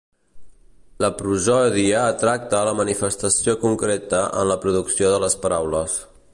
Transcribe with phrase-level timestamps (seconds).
[1.03, 6.03] La prosòdia tracta la manifestació concreta en la producció de les paraules.